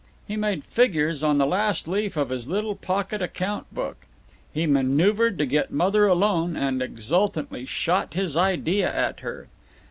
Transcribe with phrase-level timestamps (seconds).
[0.27, 3.97] He made figures on the last leaf of his little pocket account book.
[4.51, 9.47] He manoeuvered to get Mother alone, and exultantly shot his idea at her.